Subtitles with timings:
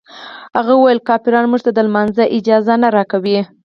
[0.57, 3.39] هغه ویل کافران موږ ته د لمانځه اجازه نه راکوي.